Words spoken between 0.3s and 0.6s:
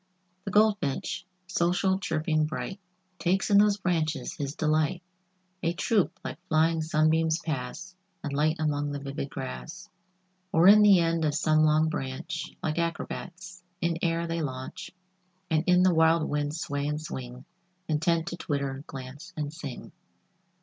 The